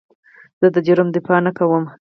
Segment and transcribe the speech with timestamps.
[0.59, 1.83] زه د جرم دفاع نه کوم.